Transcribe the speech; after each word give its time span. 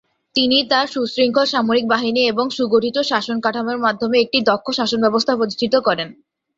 তিনি 0.35 0.57
তার 0.71 0.85
সুশৃঙ্খল 0.87 1.45
সামরিক 1.45 1.85
বাহিনী 1.87 2.21
এবং 2.31 2.45
সুগঠিত 2.57 2.97
শাসন 3.11 3.37
কাঠামোর 3.39 3.79
মাধ্যমে 3.85 4.17
একটি 4.19 4.37
দক্ষ 4.49 4.67
শাসন 4.79 4.99
ব্যবস্থা 5.01 5.33
প্রতিষ্ঠিত 5.35 5.73
করেন। 5.87 6.09